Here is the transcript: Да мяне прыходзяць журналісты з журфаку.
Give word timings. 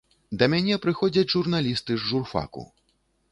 Да 0.41 0.45
мяне 0.53 0.77
прыходзяць 0.85 1.27
журналісты 1.35 1.91
з 1.99 2.09
журфаку. 2.09 2.65